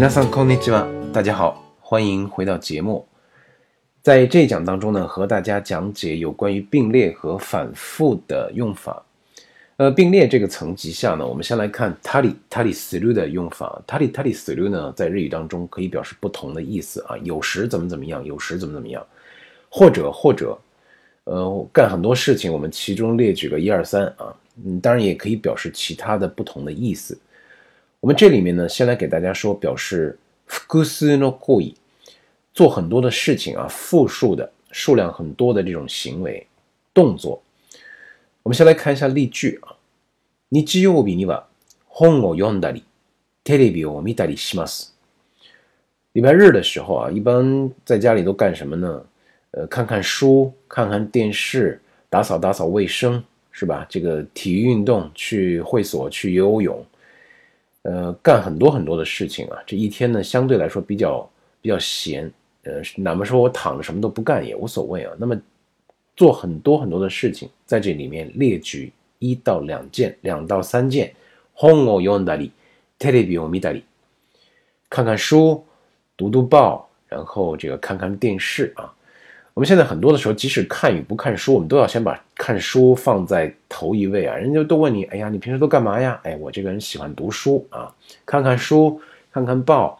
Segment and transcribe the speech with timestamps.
[0.00, 3.06] 皆さんこんにちは，大家好，欢迎回到节目。
[4.02, 9.02] 在这一讲当中呢，和大家讲解有关于并列和反复的用法。
[9.78, 13.82] 呃，并列这个层级下呢，我们先来看タリタリする的用法。
[13.86, 19.06] タリタリする呢，在日语当中可以表示不同的意思啊，有时怎么怎么样，有时怎么怎么样，
[19.68, 20.58] 或者或者，
[21.24, 24.34] 呃，干很多事情，我们其中列举个一二三啊，
[24.64, 27.18] 嗯，当然也可以表示其他的不同的意思。
[28.00, 30.18] 我们这里面呢，先来给大家说表示
[30.48, 31.74] 複数の行為，
[32.54, 36.46] 做很多的事情啊，复数的数量很多的这种行为
[36.94, 37.42] 动作。
[38.42, 39.76] 我们先来看一下例句啊。
[40.48, 41.46] 日曜日には
[41.88, 42.84] 本を読んだり、
[43.42, 44.92] テレビを見たりします。
[46.12, 49.04] 礼拜日的时候啊，一般在家里都干什么呢？
[49.50, 53.84] 呃，看看书，看看电视，打扫打扫卫生，是吧？
[53.88, 56.86] 这个体育运动，去会所去游游泳。
[57.82, 61.28] 呃，干很多很多的事情啊，这一天呢相对来说比较
[61.60, 62.32] 比较闲，
[62.64, 65.12] 呃，哪怕说我躺着什么都不干也无所谓啊。
[65.18, 65.40] 那么
[66.16, 71.14] 做很多很多的事情，在这里面列举一到两件，两到三件。
[71.58, 72.52] 本を読んだり、
[72.98, 73.84] テレビを見たり，
[74.90, 75.64] 看看书，
[76.14, 78.92] 读读报，然后这个看看电视啊。
[79.60, 84.36] 我们现在很多的时候，即使看与不看书，我们都要先把看书放在头一位啊。
[84.36, 86.20] 人家都问你，哎呀，你平时都干嘛呀？
[86.24, 87.94] 哎，我这个人喜欢读书啊，
[88.26, 89.00] 看看书，
[89.32, 89.98] 看看报，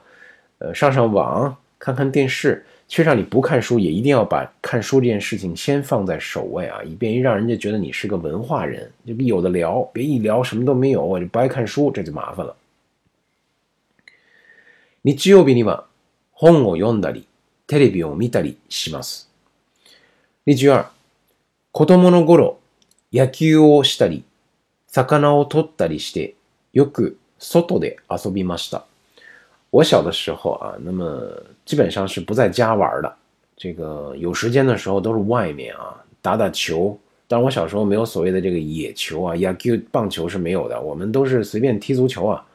[0.58, 2.64] 呃，上上网，看看电视。
[2.88, 12.54] 实让你不看书，也一定要把看书这件事情先放在首位啊，以便于让人家觉得你是个文化人，就有的聊，别一聊什么都没有，我就不爱看书，这就麻烦了。
[15.02, 15.86] 日曜日には
[16.32, 17.26] 本を読んだり、
[17.66, 19.28] テレビを見たりします。
[20.44, 20.86] 例二、
[21.72, 22.58] 子供の頃、
[23.12, 24.24] 野球をしたり、
[24.86, 26.34] 魚を取ったりして、
[26.72, 28.84] よく外で遊びました。
[29.70, 33.14] 我小的时候啊，那么基本上是不在家玩的，
[33.56, 36.98] 这个有时间的时候都是外面啊打打球。
[37.28, 42.46] 当然，我小时候没有所谓的这个野球啊，野球棒球是没有的，我们都是随便踢足球啊，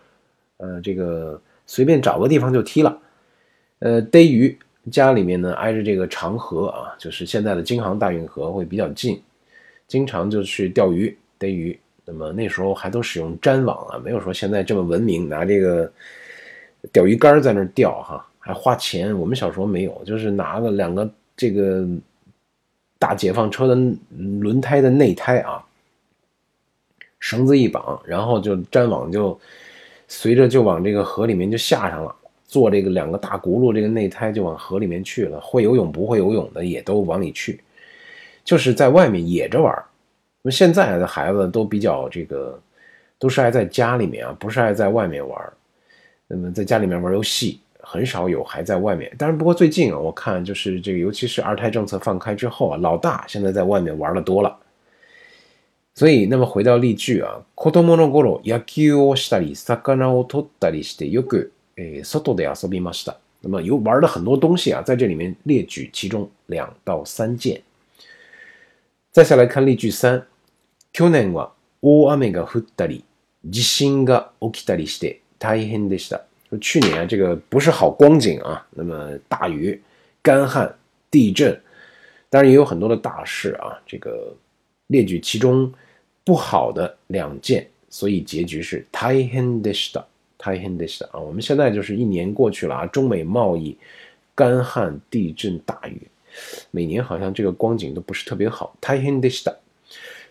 [0.58, 2.98] 呃，这个随便找个地方就踢了，
[3.80, 4.58] 呃，逮鱼。
[4.91, 9.21] 家里面呢挨着这个长河啊，就是现在的京杭大运河会比较近，
[9.89, 11.79] 经常就去钓鱼逮鱼。
[12.09, 15.93] 那么那时候还都使用粘网啊，没有说现在这么文明，拿这个
[16.93, 19.13] 钓鱼竿在那钓哈，还花钱。
[19.19, 21.85] 我们小时候没有，就是拿个两个这个
[22.97, 23.75] 大解放车的
[24.17, 25.67] 轮胎的内胎啊，
[27.19, 29.37] 绳子一绑，然后就粘网就
[30.07, 32.15] 随着就往这个河里面就下上了。
[32.46, 35.40] 做这个两个大轱辘，这个内胎就往河里面去了。
[35.40, 37.62] 会游泳不会游泳的也都往里去，
[38.44, 39.74] 就是在外面野着玩。
[40.42, 42.60] 那么现在的孩子都比较这个，
[43.18, 45.54] 都是爱在家里面啊，不是爱在外面玩。
[46.28, 49.10] 那么在家里面玩游戏，很少有还在外面。
[49.18, 54.58] 当然，不过最近啊，我看就是这个，尤其是二胎政策放开之后啊，老大现在在外面玩的多了。
[55.94, 61.52] 所以，那么回到例句啊，子供の頃野球をしたり、魚を取ったりしてよく。
[61.76, 63.16] 诶，外で遊びました。
[63.42, 67.62] 那么有玩的很多东西啊，在这里面列举其中两到三件。
[69.12, 70.26] 再下来看例句三。
[70.94, 73.04] 去年は大雨が降ったり、
[73.50, 76.26] 地震が起きたりして大変でした。
[76.60, 78.68] 去年啊，这个不是好光景啊。
[78.72, 79.82] 那么大雨、
[80.22, 80.76] 干旱、
[81.10, 81.60] 地震，
[82.30, 83.82] 当然也有很多的大事啊。
[83.88, 84.36] 这个
[84.88, 85.74] 列举其中
[86.26, 90.04] 不好的两件，所以结局是大変でした。
[90.39, 91.19] 太 h 的 n 啊！
[91.19, 93.77] 我们现在就是一年过去了啊，中美贸易、
[94.35, 96.01] 干旱、地震、大雨，
[96.71, 98.77] 每年好像这个光景都不是特别好。
[98.81, 99.57] 太 h 的 n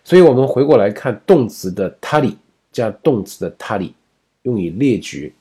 [0.04, 2.36] 所以我们回过来看动词的 tali
[2.70, 3.92] 加动词的 tali，
[4.42, 5.34] 用以列举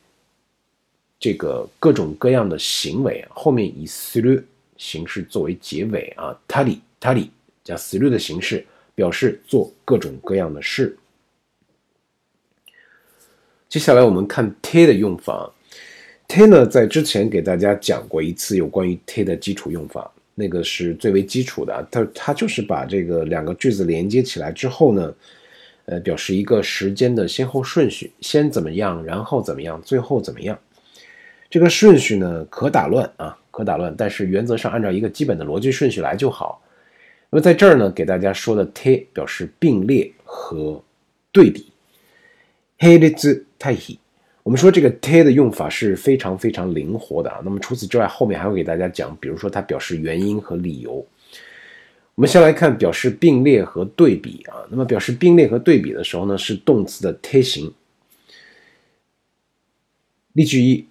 [1.19, 4.43] 这个各种各样的行为，后面以 through
[4.77, 7.29] 形式作为结尾啊，tali tali
[7.63, 8.65] 加 sru 的形式
[8.95, 10.97] 表示做各种各样的事。
[13.75, 15.51] 接下来我们看 t 的用法。
[16.29, 21.85] t 呢，在之前给大家讲过一次有关于 t 的基础用法，那个是最为基础的。
[21.91, 25.13] 它它就是把这个两个句子连接起来之后呢，
[25.87, 30.57] 呃，表示一个时间的先后顺序，先怎么样，然后怎么样，最后怎么样。
[31.49, 36.63] 这个顺序呢，可打乱啊，可打乱，但是原则上按照一个基本的逻辑顺序来就好。
[37.29, 40.81] 那么在这儿呢，给大家说的 t 表示并列和
[41.33, 41.73] 对比。
[42.78, 43.98] 黑列字太喜，
[44.42, 47.40] 我们说这个 te 的用法是非常非常灵活的啊。
[47.44, 51.06] 那么除此之外，后面还会给大家讲，比如说它表示原因和理由。
[52.14, 54.64] 我们先来看表示并列和对比啊。
[54.70, 57.72] 那么表示并列和对比的时候呢，是动词的 te 形。
[60.32, 60.86] 例句一：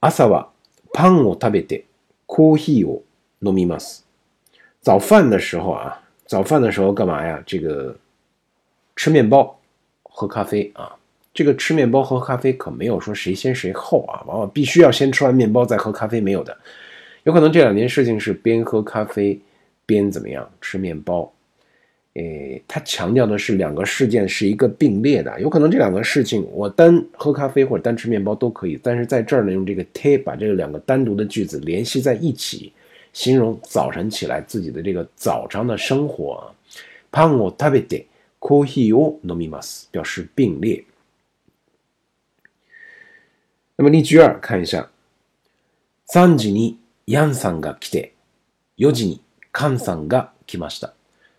[0.00, 0.48] 朝は
[0.92, 1.84] パンを食べて
[2.26, 3.04] コーヒーを
[3.40, 4.02] 飲みます。
[4.80, 7.42] 早饭的时候啊，早饭的时候干嘛呀？
[7.46, 7.96] 这个
[8.96, 9.60] 吃面包，
[10.02, 10.95] 喝咖啡啊。
[11.36, 16.56] 这个吃面包喝咖啡可没有说谁先谁后啊，往往必须要先吃完面包再喝咖啡，没有的。
[17.24, 19.40] 有可能这两件事情是边喝咖啡
[19.86, 21.32] 边怎么样吃面包。
[22.14, 32.70] 诶，他强调的是两个事件是一个并列的，有可能这两个事情我单喝咖啡或者单吃面包都可以，但是在这儿呢，用这个 te 把这个两个单独的句子联系在一起，
[33.14, 36.54] 形容早晨起来自己的这个早上的生活。
[37.10, 38.06] パンを食べて
[38.38, 40.84] コーヒーを飲みます，表示并列。
[43.76, 44.88] 那么例句二，看一下，
[46.06, 48.12] 三時にヤンさんが来て、
[48.76, 49.20] 四時に
[49.50, 50.92] カンさんが来ました。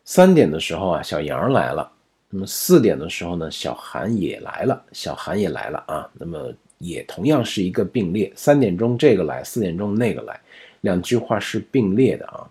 [0.05, 1.91] 三点的时候啊，小杨来了。
[2.29, 4.83] 那么四点的时候呢，小韩也来了。
[4.91, 6.09] 小韩也来了啊。
[6.13, 10.41] 那么也同样是一个并列，三点钟这个来，四点钟那个来，
[10.81, 12.49] 两句话是并列的啊。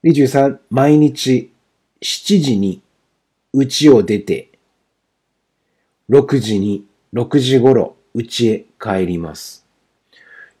[0.00, 1.12] 例句三：毎日
[2.00, 2.80] 七時に
[3.52, 4.48] 家を出て、
[6.08, 9.58] 六時に 六時ごろ家へ帰ります。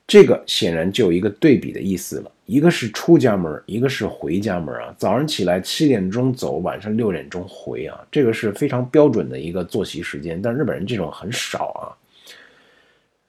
[0.04, 4.94] 这个显然就有一个对比的意思了，一个是出家门，一个是回家门啊。
[4.98, 10.42] 早上起来七点钟走，晚上六点钟回啊，这个是非常标准的一个作息时间。
[10.42, 11.82] 但日本人这种很少啊，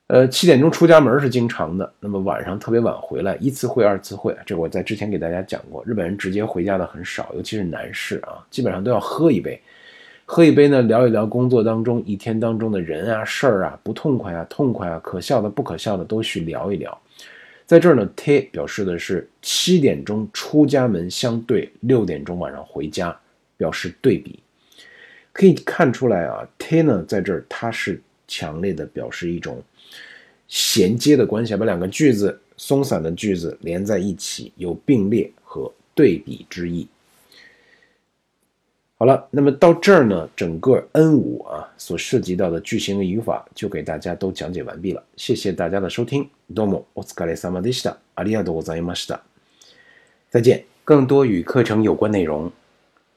[0.07, 9.61] 呃，七点钟出家门是经常的，那么晚上特别晚回来，一次会、二次会，这我在之前给大家讲过，日本人直接回家的很少，尤其是男士啊，基本上都要喝一杯。
[10.30, 17.00] 喝一杯呢，聊一聊工作当中一天当中的人啊、事儿啊、不痛快啊、痛快啊、可笑的、不可笑的都去聊一聊。
[17.64, 23.18] 在这儿呢，te 表示的是七点钟出家门相对六点钟晚上回家，
[23.56, 24.38] 表示对比。
[25.32, 27.98] 可以看出来啊，te 呢在这儿它是
[28.28, 29.62] 强烈的表示一种
[30.46, 36.86] 衔接的关系，把两个句子松散的句子连在一起，有并列和对比之意。
[38.97, 45.03] 好了，那么到这儿呢，整个 N 五啊所涉及到的句型和语法就给大家都讲解完毕了。
[45.17, 47.97] 谢谢大家的收听，どうもお疲れ様でした。
[48.15, 49.19] ありがとうございました。
[50.29, 50.63] 再见。
[50.85, 52.51] 更多与课程有关内容，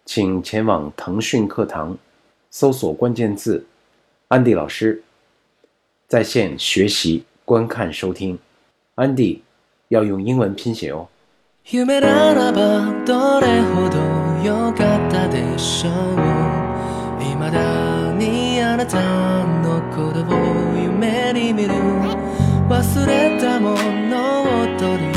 [0.04, 1.96] 请前往腾讯课堂，
[2.50, 3.66] 搜索关键字“
[4.28, 5.02] 安迪老师”，
[6.08, 8.38] 在线学习、观看、收听。
[8.94, 9.42] 安迪
[9.88, 11.08] 要用英文拼写哦。
[14.43, 15.93] よかったでしょう。
[17.19, 21.75] 未だにあなたのことを夢に見る。
[22.67, 23.75] 忘れたも
[24.09, 24.45] のを
[24.79, 25.10] 取り